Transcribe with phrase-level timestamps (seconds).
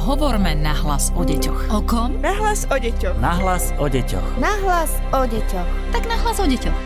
[0.00, 1.76] Hovorme nahlas o deťoch.
[1.76, 2.16] O kom?
[2.24, 3.20] Nahlas o deťoch.
[3.20, 4.40] Nahlas o deťoch.
[4.40, 5.68] Nahlas o deťoch.
[5.92, 6.78] Tak nahlas o deťoch.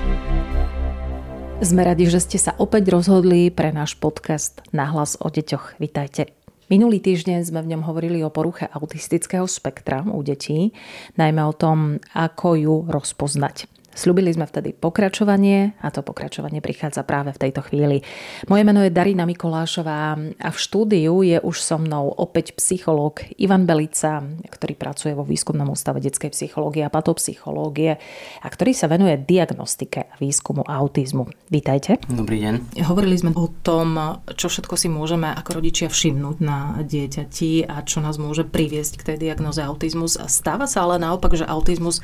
[1.63, 5.79] Sme radi, že ste sa opäť rozhodli pre náš podcast Nahlas o deťoch.
[5.79, 6.35] Vítajte.
[6.67, 10.75] Minulý týždeň sme v ňom hovorili o poruche autistického spektra u detí,
[11.15, 13.71] najmä o tom, ako ju rozpoznať.
[13.95, 18.03] Sľubili sme vtedy pokračovanie a to pokračovanie prichádza práve v tejto chvíli.
[18.51, 23.71] Moje meno je Darina Mikolášová a v štúdiu je už so mnou opäť psychológ Ivan
[23.71, 28.03] Belica, ktorý pracuje vo výskumnom ústave detskej psychológie a patopsychológie
[28.43, 31.31] a ktorý sa venuje diagnostike a výskumu autizmu.
[31.55, 32.03] Vítajte.
[32.11, 32.83] Dobrý deň.
[32.91, 38.03] Hovorili sme o tom, čo všetko si môžeme ako rodičia všimnúť na dieťati a čo
[38.03, 40.19] nás môže priviesť k tej diagnoze autizmus.
[40.27, 42.03] Stáva sa ale naopak, že autizmus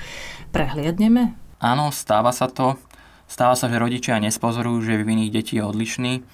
[0.54, 1.49] prehliadneme?
[1.60, 2.80] Áno, stáva sa to.
[3.28, 6.24] Stáva sa, že rodičia nespozorujú, že vývin ich detí je odlišný.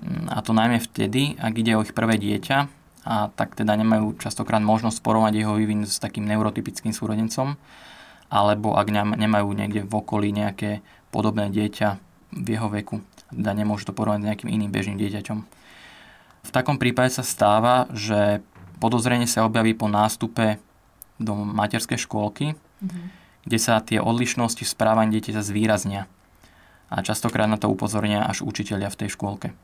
[0.00, 2.58] Mm, a to najmä vtedy, ak ide o ich prvé dieťa
[3.06, 7.54] a tak teda nemajú častokrát možnosť porovnať jeho vývin s takým neurotypickým súrodencom
[8.26, 10.82] alebo ak nemajú niekde v okolí nejaké
[11.14, 11.88] podobné dieťa
[12.34, 12.98] v jeho veku.
[13.30, 15.38] Teda nemôžu to porovnať s nejakým iným bežným dieťaťom.
[16.42, 18.42] V takom prípade sa stáva, že
[18.82, 20.58] podozrenie sa objaví po nástupe
[21.22, 26.10] do materskej škôlky, mm-hmm kde sa tie odlišnosti v správaní dieťaťa zvýraznia.
[26.90, 29.54] A častokrát na to upozornia až učiteľia v tej škôlke,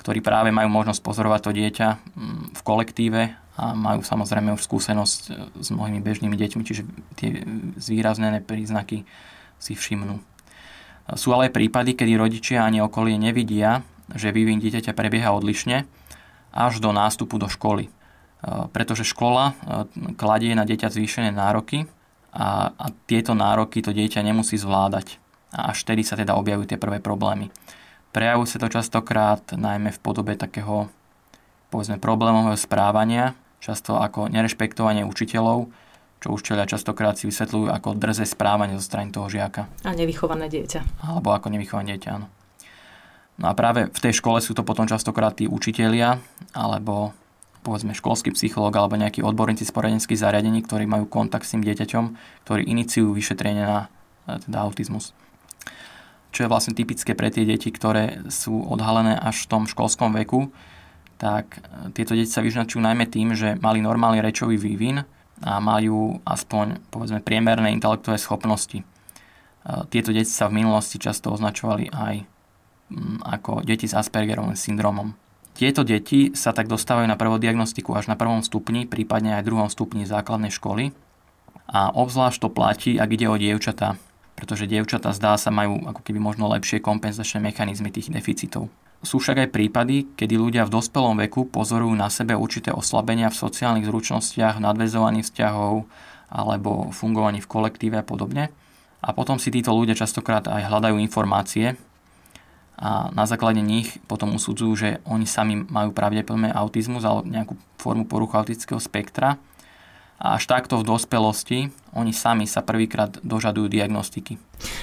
[0.00, 3.22] ktorí práve majú možnosť pozorovať to dieťa mm, v kolektíve
[3.58, 6.82] a majú samozrejme už skúsenosť e, s mnohými bežnými deťmi, čiže
[7.20, 7.44] tie
[7.76, 9.04] zvýraznené príznaky
[9.60, 10.20] si všimnú.
[11.16, 13.80] Sú ale aj prípady, kedy rodičia ani okolie nevidia,
[14.12, 15.88] že vývin dieťaťa prebieha odlišne
[16.52, 17.88] až do nástupu do školy.
[17.88, 17.90] E,
[18.72, 19.54] pretože škola e,
[20.16, 21.88] kladie na dieťa zvýšené nároky
[22.32, 25.16] a, a tieto nároky to dieťa nemusí zvládať.
[25.52, 27.48] A až vtedy sa teda objavujú tie prvé problémy.
[28.12, 30.92] Prejavujú sa to častokrát najmä v podobe takého
[31.68, 35.68] povedzme problémového správania, často ako nerešpektovanie učiteľov,
[36.18, 39.70] čo učiteľia častokrát si vysvetľujú ako drze správanie zo strany toho žiaka.
[39.84, 41.04] A nevychované dieťa.
[41.04, 42.26] Alebo ako nevychované dieťa, áno.
[43.38, 46.18] No a práve v tej škole sú to potom častokrát tí učitelia,
[46.50, 47.14] alebo
[47.62, 52.04] povedzme školský psychológ alebo nejakí odborníci z poradenských zariadení, ktorí majú kontakt s tým dieťaťom,
[52.46, 53.80] ktorí iniciujú vyšetrenie na
[54.26, 55.12] e, teda autizmus.
[56.28, 60.52] Čo je vlastne typické pre tie deti, ktoré sú odhalené až v tom školskom veku,
[61.18, 65.02] tak e, tieto deti sa vyznačujú najmä tým, že mali normálny rečový vývin
[65.42, 68.80] a majú aspoň povedzme priemerné intelektové schopnosti.
[68.80, 68.84] E,
[69.90, 72.14] tieto deti sa v minulosti často označovali aj
[73.20, 75.27] ako deti s Aspergerovým syndromom.
[75.58, 80.06] Tieto deti sa tak dostávajú na prvodiagnostiku až na prvom stupni, prípadne aj druhom stupni
[80.06, 80.94] základnej školy.
[81.66, 83.98] A obzvlášť to platí, ak ide o dievčatá,
[84.38, 88.70] pretože dievčatá zdá sa majú ako keby možno lepšie kompenzačné mechanizmy tých deficitov.
[89.02, 93.42] Sú však aj prípady, kedy ľudia v dospelom veku pozorujú na sebe určité oslabenia v
[93.42, 95.90] sociálnych zručnostiach, nadvezovaní vzťahov
[96.30, 98.54] alebo fungovaní v kolektíve a podobne.
[99.02, 101.74] A potom si títo ľudia častokrát aj hľadajú informácie,
[102.78, 108.06] a na základe nich potom usudzujú, že oni sami majú pravdepodobne autizmus alebo nejakú formu
[108.06, 109.34] poruchu autistického spektra.
[110.18, 114.34] A až takto v dospelosti oni sami sa prvýkrát dožadujú diagnostiky.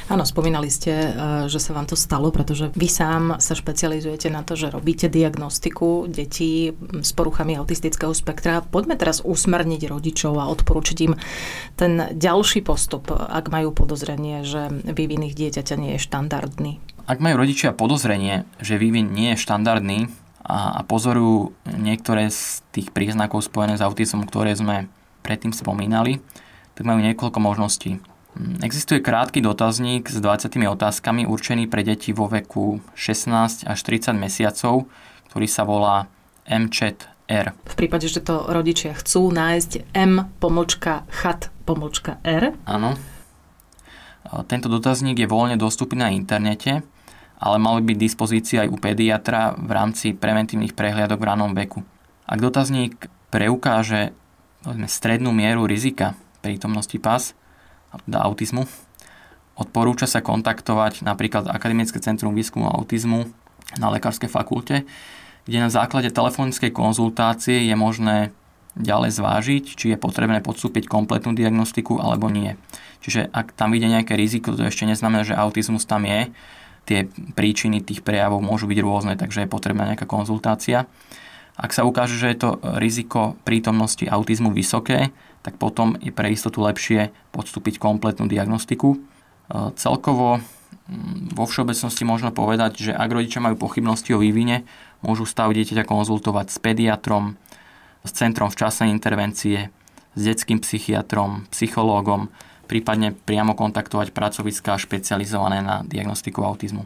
[0.08, 1.10] Áno, spomínali ste, e,
[1.52, 6.08] že sa vám to stalo, pretože vy sám sa špecializujete na to, že robíte diagnostiku
[6.08, 8.64] detí s poruchami autistického spektra.
[8.64, 11.20] Poďme teraz usmerniť rodičov a odporučiť im
[11.76, 16.80] ten ďalší postup, ak majú podozrenie, že vývin ich dieťaťa nie je štandardný.
[17.06, 20.08] Ak majú rodičia podozrenie, že vývin nie je štandardný
[20.48, 24.88] a, a pozorujú niektoré z tých príznakov spojené s autizmom, ktoré sme
[25.26, 26.22] predtým spomínali,
[26.78, 27.98] tak majú niekoľko možností.
[28.38, 34.14] Mm, existuje krátky dotazník s 20 otázkami určený pre deti vo veku 16 až 30
[34.14, 34.86] mesiacov,
[35.34, 36.06] ktorý sa volá
[36.46, 37.58] MCHAT R.
[37.66, 42.54] V prípade, že to rodičia chcú nájsť M pomočka chat pomočka R.
[42.70, 42.94] Áno.
[44.46, 46.86] Tento dotazník je voľne dostupný na internete
[47.40, 51.84] ale mali byť dispozícii aj u pediatra v rámci preventívnych prehliadok v ranom veku.
[52.26, 54.16] Ak dotazník preukáže
[54.90, 57.34] strednú mieru rizika prítomnosti PAS,
[58.06, 58.68] teda autizmu,
[59.56, 63.32] odporúča sa kontaktovať napríklad Akademické centrum výskumu autizmu
[63.80, 64.84] na Lekárskej fakulte,
[65.46, 68.36] kde na základe telefonickej konzultácie je možné
[68.76, 72.60] ďalej zvážiť, či je potrebné podstúpiť kompletnú diagnostiku alebo nie.
[73.00, 76.28] Čiže ak tam vidie nejaké riziko, to ešte neznamená, že autizmus tam je,
[76.86, 80.86] tie príčiny tých prejavov môžu byť rôzne, takže je potrebná nejaká konzultácia.
[81.56, 82.50] Ak sa ukáže, že je to
[82.80, 88.96] riziko prítomnosti autizmu vysoké, tak potom je pre istotu lepšie podstúpiť kompletnú diagnostiku.
[88.96, 88.98] E,
[89.80, 90.44] celkovo
[91.34, 94.68] vo všeobecnosti možno povedať, že ak rodičia majú pochybnosti o vývine,
[95.02, 97.40] môžu stav dieťaťa konzultovať s pediatrom,
[98.06, 99.74] s centrom včasnej intervencie,
[100.14, 102.30] s detským psychiatrom, psychológom,
[102.70, 106.86] prípadne priamo kontaktovať pracoviská špecializované na diagnostiku autizmu.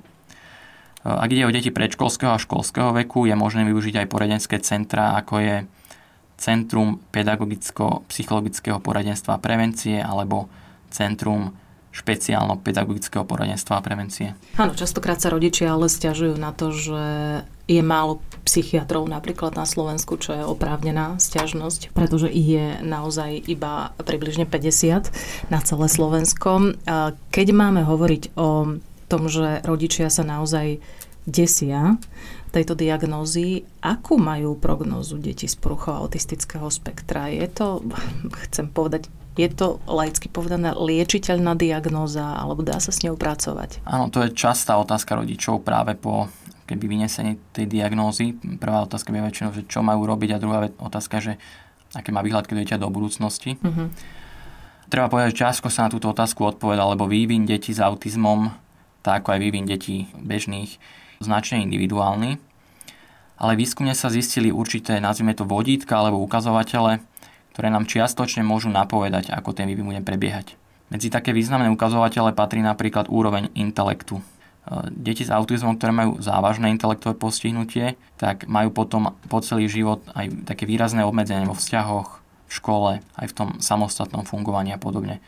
[1.07, 5.36] Ak ide o deti predškolského a školského veku, je možné využiť aj poradenské centra, ako
[5.40, 5.56] je
[6.40, 10.48] Centrum pedagogicko-psychologického poradenstva a prevencie alebo
[10.88, 11.56] Centrum
[11.90, 14.38] špeciálno-pedagogického poradenstva a prevencie.
[14.56, 17.02] Áno, častokrát sa rodičia ale stiažujú na to, že
[17.66, 23.92] je málo psychiatrov napríklad na Slovensku, čo je oprávnená stiažnosť, pretože ich je naozaj iba
[24.00, 26.78] približne 50 na celé Slovensko.
[27.34, 28.80] Keď máme hovoriť o
[29.10, 30.78] tom, že rodičia sa naozaj
[31.26, 31.98] desia
[32.50, 37.30] tejto diagnózy, akú majú prognózu deti z poruchou autistického spektra?
[37.30, 37.86] Je to,
[38.50, 43.86] chcem povedať, je to laicky povedané liečiteľná diagnóza alebo dá sa s ňou pracovať?
[43.86, 46.28] Áno, to je častá otázka rodičov práve po
[46.66, 48.38] keby vynesení tej diagnózy.
[48.62, 51.34] Prvá otázka je väčšinou, že čo majú robiť a druhá otázka, že
[51.98, 53.58] aké má výhľadky dieťa do budúcnosti.
[53.58, 53.90] Uh-huh.
[54.90, 58.54] Treba povedať, že ťažko sa na túto otázku odpovedal, lebo vývin detí s autizmom,
[59.01, 60.78] tak ako aj vývin detí bežných,
[61.19, 62.40] značne individuálny.
[63.40, 67.00] Ale výskumne sa zistili určité, nazvime to vodítka alebo ukazovatele,
[67.56, 70.60] ktoré nám čiastočne môžu napovedať, ako ten vývin bude prebiehať.
[70.90, 74.19] Medzi také významné ukazovatele patrí napríklad úroveň intelektu.
[74.19, 74.24] E,
[74.90, 80.50] deti s autizmom, ktoré majú závažné intelektové postihnutie, tak majú potom po celý život aj
[80.50, 82.19] také výrazné obmedzenie vo vzťahoch,
[82.50, 82.92] v škole,
[83.22, 85.22] aj v tom samostatnom fungovaní a podobne.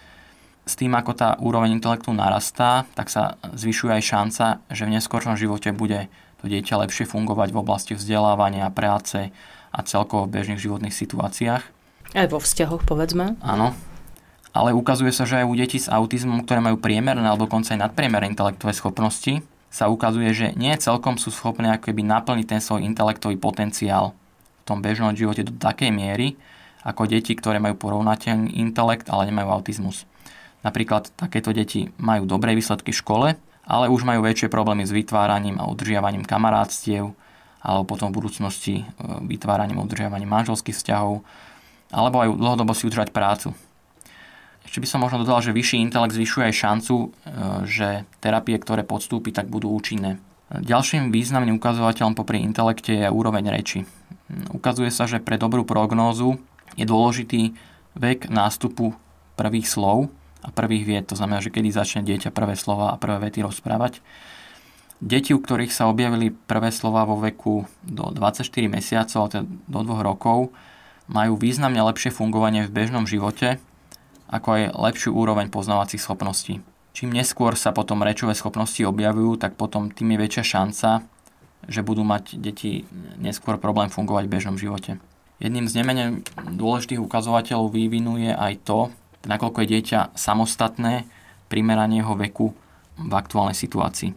[0.61, 5.33] S tým, ako tá úroveň intelektu narastá, tak sa zvyšuje aj šanca, že v neskôršom
[5.33, 6.07] živote bude
[6.41, 9.33] to dieťa lepšie fungovať v oblasti vzdelávania, práce
[9.71, 11.63] a celkovo v bežných životných situáciách.
[12.11, 13.39] Aj vo vzťahoch, povedzme.
[13.41, 13.73] Áno.
[14.51, 17.87] Ale ukazuje sa, že aj u detí s autizmom, ktoré majú priemerné alebo dokonca aj
[17.87, 19.39] nadpriemerné intelektové schopnosti,
[19.71, 24.63] sa ukazuje, že nie celkom sú schopné ako keby naplniť ten svoj intelektový potenciál v
[24.67, 26.35] tom bežnom živote do takej miery,
[26.83, 30.03] ako deti, ktoré majú porovnateľný intelekt, ale nemajú autizmus.
[30.61, 33.27] Napríklad takéto deti majú dobré výsledky v škole,
[33.65, 37.13] ale už majú väčšie problémy s vytváraním a udržiavaním kamarátstiev,
[37.61, 38.83] alebo potom v budúcnosti e,
[39.25, 41.21] vytváraním a udržiavaním manželských vzťahov,
[41.93, 43.53] alebo aj dlhodobo si udržať prácu.
[44.61, 47.07] Ešte by som možno dodal, že vyšší intelekt zvyšuje aj šancu, e,
[47.69, 47.87] že
[48.21, 50.17] terapie, ktoré podstúpi, tak budú účinné.
[50.51, 53.87] Ďalším významným ukazovateľom popri intelekte je úroveň reči.
[54.51, 56.43] Ukazuje sa, že pre dobrú prognózu
[56.75, 57.55] je dôležitý
[57.95, 58.91] vek nástupu
[59.39, 63.29] prvých slov a prvých vied, to znamená, že kedy začne dieťa prvé slova a prvé
[63.29, 64.01] vety rozprávať.
[65.01, 70.01] Deti, u ktorých sa objavili prvé slova vo veku do 24 mesiacov, teda do 2
[70.05, 70.53] rokov,
[71.09, 73.57] majú významne lepšie fungovanie v bežnom živote,
[74.29, 76.61] ako aj lepšiu úroveň poznávacích schopností.
[76.93, 80.89] Čím neskôr sa potom rečové schopnosti objavujú, tak potom tým je väčšia šanca,
[81.65, 82.85] že budú mať deti
[83.17, 85.01] neskôr problém fungovať v bežnom živote.
[85.41, 86.07] Jedným z nemenej
[86.53, 88.93] dôležitých ukazovateľov vývinu je aj to,
[89.25, 91.05] nakoľko je dieťa samostatné
[91.51, 92.53] primeranie jeho veku
[92.97, 94.13] v aktuálnej situácii.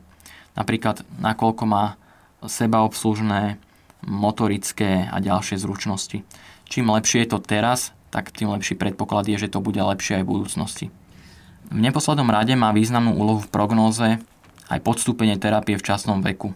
[0.54, 1.98] Napríklad, nakoľko má
[2.44, 3.58] sebaobslužné,
[4.04, 6.22] motorické a ďalšie zručnosti
[6.68, 10.24] čím lepšie je to teraz, tak tým lepší predpoklad je, že to bude lepšie aj
[10.24, 10.86] v budúcnosti.
[11.70, 14.20] V neposlednom rade má významnú úlohu v prognóze
[14.68, 16.50] aj podstúpenie terapie v časnom veku.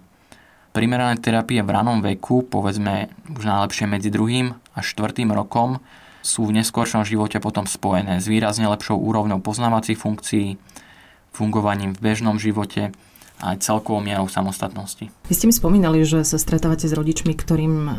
[0.75, 5.81] Primerané terapie v ranom veku, povedzme už najlepšie medzi druhým a štvrtým rokom,
[6.29, 10.61] sú v neskôršom živote potom spojené s výrazne lepšou úrovňou poznávacích funkcií,
[11.33, 12.93] fungovaním v bežnom živote
[13.39, 15.15] aj celkovou mierou samostatnosti.
[15.31, 17.95] Vy ste mi spomínali, že sa stretávate s rodičmi, ktorým um,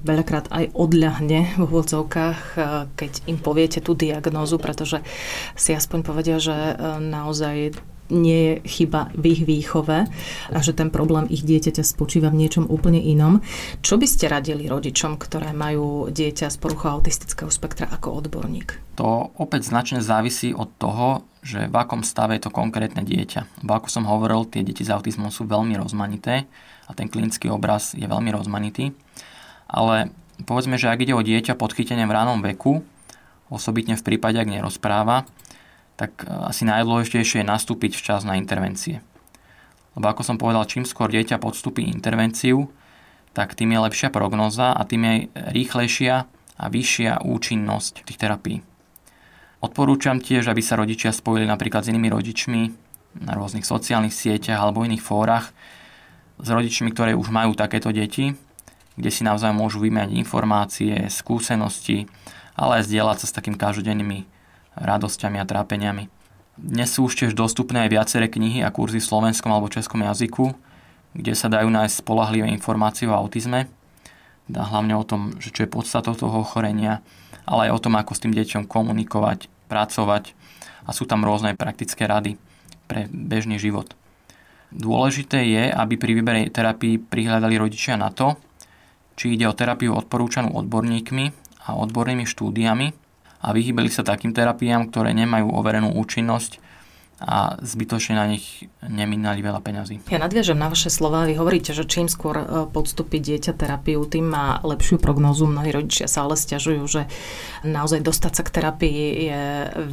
[0.00, 5.04] veľakrát aj odľahne v úvodzovkách, uh, keď im poviete tú diagnózu, pretože
[5.52, 7.76] si aspoň povedia, že uh, naozaj
[8.12, 10.04] nie je chyba v ich výchove
[10.52, 13.40] a že ten problém ich dieťaťa spočíva v niečom úplne inom.
[13.80, 18.76] Čo by ste radili rodičom, ktoré majú dieťa z poruchou autistického spektra ako odborník?
[19.00, 23.64] To opäť značne závisí od toho, že v akom stave je to konkrétne dieťa.
[23.64, 26.48] Bo ako som hovoril, tie deti s autizmom sú veľmi rozmanité
[26.88, 28.92] a ten klinický obraz je veľmi rozmanitý.
[29.68, 30.12] Ale
[30.44, 32.84] povedzme, že ak ide o dieťa podchytené v ránom veku,
[33.52, 35.28] osobitne v prípade, ak nerozpráva,
[35.94, 39.00] tak e, asi najdôležitejšie je nastúpiť včas na intervencie.
[39.94, 42.66] Lebo ako som povedal, čím skôr dieťa podstúpi intervenciu,
[43.34, 46.14] tak tým je lepšia prognoza a tým je rýchlejšia
[46.54, 48.58] a vyššia účinnosť tých terapií.
[49.58, 52.62] Odporúčam tiež, aby sa rodičia spojili napríklad s inými rodičmi
[53.22, 55.50] na rôznych sociálnych sieťach alebo iných fórach
[56.38, 58.34] s rodičmi, ktoré už majú takéto deti,
[58.94, 62.06] kde si navzájom môžu vymeniť informácie, skúsenosti,
[62.54, 64.33] ale aj sa s takým každodennými
[64.78, 66.10] radosťami a trápeniami.
[66.54, 70.54] Dnes sú už tiež dostupné aj viaceré knihy a kurzy v slovenskom alebo českom jazyku,
[71.14, 73.66] kde sa dajú nájsť spolahlivé informácie o autizme.
[74.46, 77.02] teda hlavne o tom, že čo je podstatou toho ochorenia,
[77.42, 80.36] ale aj o tom, ako s tým deťom komunikovať, pracovať
[80.86, 82.36] a sú tam rôzne praktické rady
[82.86, 83.96] pre bežný život.
[84.74, 88.38] Dôležité je, aby pri výbere terapii prihľadali rodičia na to,
[89.14, 91.24] či ide o terapiu odporúčanú odborníkmi
[91.70, 93.03] a odbornými štúdiami
[93.44, 96.63] a vyhýbali sa takým terapiám, ktoré nemajú overenú účinnosť
[97.22, 100.02] a zbytočne na nich neminali veľa peňazí.
[100.10, 101.24] Ja nadviažem na vaše slova.
[101.24, 105.46] Vy hovoríte, že čím skôr e, podstúpi dieťa terapiu, tým má lepšiu prognózu.
[105.46, 107.02] Mnohí rodičia sa ale stiažujú, že
[107.62, 109.42] naozaj dostať sa k terapii je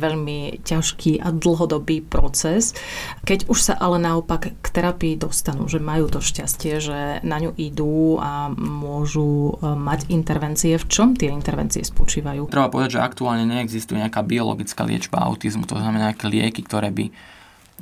[0.01, 2.73] veľmi ťažký a dlhodobý proces.
[3.21, 7.53] Keď už sa ale naopak k terapii dostanú, že majú to šťastie, že na ňu
[7.53, 12.49] idú a môžu e, mať intervencie, v čom tie intervencie spočívajú?
[12.49, 17.10] Treba povedať, že aktuálne neexistuje nejaká biologická liečba autizmu, to znamená nejaké lieky, ktoré by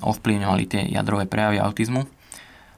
[0.01, 2.07] ovplyvňovali tie jadrové prejavy autizmu.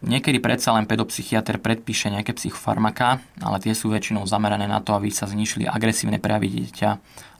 [0.01, 5.13] Niekedy predsa len pedopsychiatr predpíše nejaké psychofarmaká, ale tie sú väčšinou zamerané na to, aby
[5.13, 6.91] sa znišili agresívne prejavy dieťaťa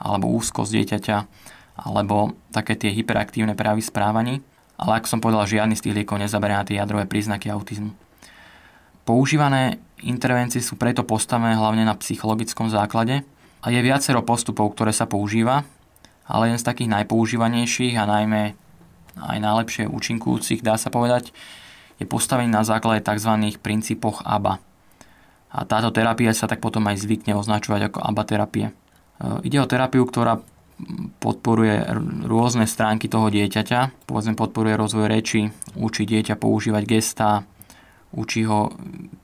[0.06, 1.18] alebo úzkosť dieťaťa
[1.82, 4.46] alebo také tie hyperaktívne prejavy správaní.
[4.78, 7.94] Ale ako som povedal, žiadny z tých liekov nezaberia na tie jadrové príznaky autizmu.
[9.10, 13.26] Používané intervencie sú preto postavené hlavne na psychologickom základe
[13.62, 15.66] a je viacero postupov, ktoré sa používa,
[16.30, 18.54] ale jeden z takých najpoužívanejších a najmä
[19.18, 21.36] aj najlepšie účinkujúcich, dá sa povedať,
[22.02, 23.30] je postavený na základe tzv.
[23.62, 24.58] princípoch ABA.
[25.52, 28.66] A táto terapia sa tak potom aj zvykne označovať ako ABA terapie.
[28.72, 28.74] E,
[29.44, 30.40] ide o terapiu, ktorá
[31.22, 31.78] podporuje
[32.26, 34.10] rôzne stránky toho dieťaťa.
[34.10, 37.46] Povedzme, podporuje rozvoj reči, učí dieťa používať gestá,
[38.16, 38.74] učí ho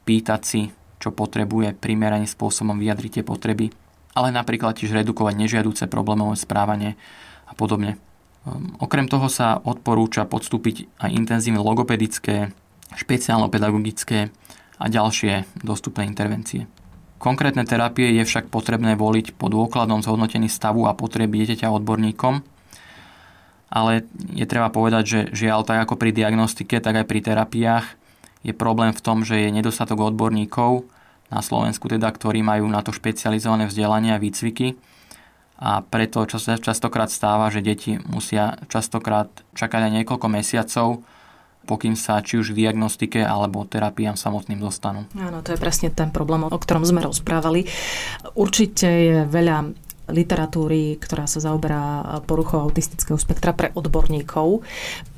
[0.06, 0.62] pýtať si,
[0.98, 3.74] čo potrebuje, primeraným spôsobom vyjadriť tie potreby,
[4.18, 6.98] ale napríklad tiež redukovať nežiaduce problémové správanie
[7.46, 8.02] a podobne.
[8.48, 12.56] Ehm, okrem toho sa odporúča podstúpiť aj intenzívne logopedické,
[12.96, 14.32] špeciálno-pedagogické
[14.80, 16.72] a ďalšie dostupné intervencie.
[17.18, 22.46] Konkrétne terapie je však potrebné voliť po dôkladnom zhodnotení stavu a potreby dieťaťa odborníkom,
[23.68, 27.86] ale je treba povedať, že žiaľ tak ako pri diagnostike, tak aj pri terapiách
[28.46, 30.88] je problém v tom, že je nedostatok odborníkov
[31.28, 34.78] na Slovensku, teda, ktorí majú na to špecializované vzdelanie a výcviky
[35.58, 41.02] a preto čo sa častokrát stáva, že deti musia častokrát čakať aj niekoľko mesiacov,
[41.68, 45.10] pokým sa či už v diagnostike alebo terapiám samotným dostanú.
[45.20, 47.68] Áno, to je presne ten problém, o ktorom sme rozprávali.
[48.38, 49.76] Určite je veľa
[50.08, 54.64] literatúry, ktorá sa zaoberá poruchou autistického spektra pre odborníkov,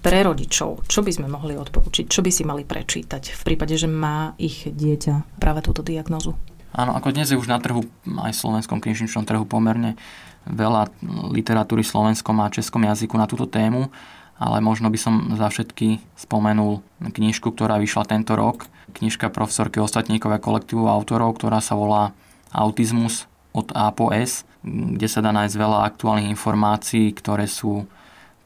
[0.01, 0.89] pre rodičov.
[0.89, 2.09] Čo by sme mohli odporučiť?
[2.09, 6.33] Čo by si mali prečítať v prípade, že má ich dieťa práve túto diagnozu?
[6.69, 9.97] Áno, ako dnes je už na trhu, aj v slovenskom knižničnom trhu pomerne
[10.45, 10.93] veľa
[11.33, 13.89] literatúry slovenskom a českom jazyku na túto tému,
[14.37, 18.69] ale možno by som za všetky spomenul knižku, ktorá vyšla tento rok.
[18.93, 22.13] Knižka profesorky Ostatníkové kolektívu autorov, ktorá sa volá
[22.53, 27.89] Autizmus od A po S, kde sa dá nájsť veľa aktuálnych informácií, ktoré sú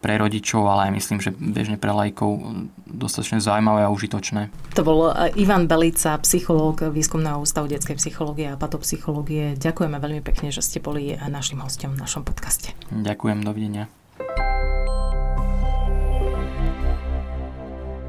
[0.03, 2.43] pre rodičov, ale aj myslím, že bežne pre lajkov
[2.83, 4.51] dostatočne zaujímavé a užitočné.
[4.75, 9.55] To bol e, Ivan Belica, psychológ Výskumného ústavu detskej psychológie a patopsychológie.
[9.55, 12.75] Ďakujeme veľmi pekne, že ste boli našim hostom v našom podcaste.
[12.91, 13.87] Ďakujem, dovidenia.